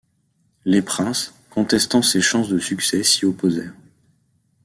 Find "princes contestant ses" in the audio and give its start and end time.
0.81-2.21